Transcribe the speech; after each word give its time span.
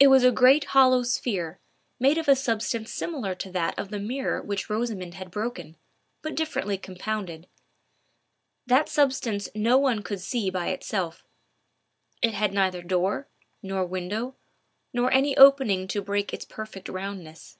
It 0.00 0.08
was 0.08 0.24
a 0.24 0.32
great 0.32 0.64
hollow 0.74 1.04
sphere, 1.04 1.60
made 2.00 2.18
of 2.18 2.26
a 2.26 2.34
substance 2.34 2.92
similar 2.92 3.32
to 3.36 3.52
that 3.52 3.78
of 3.78 3.90
the 3.90 4.00
mirror 4.00 4.42
which 4.42 4.68
Rosamond 4.68 5.14
had 5.14 5.30
broken, 5.30 5.76
but 6.20 6.34
differently 6.34 6.76
compounded. 6.76 7.46
That 8.66 8.88
substance 8.88 9.48
no 9.54 9.78
one 9.78 10.02
could 10.02 10.20
see 10.20 10.50
by 10.50 10.70
itself. 10.70 11.24
It 12.20 12.34
had 12.34 12.52
neither 12.52 12.82
door, 12.82 13.28
nor 13.62 13.86
window, 13.86 14.34
nor 14.92 15.12
any 15.12 15.36
opening 15.36 15.86
to 15.94 16.02
break 16.02 16.34
its 16.34 16.44
perfect 16.44 16.88
roundness. 16.88 17.56